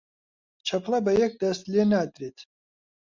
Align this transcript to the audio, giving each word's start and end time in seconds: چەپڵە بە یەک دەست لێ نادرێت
چەپڵە 0.67 0.99
بە 1.05 1.11
یەک 1.21 1.33
دەست 1.41 1.63
لێ 1.71 1.83
نادرێت 1.93 2.37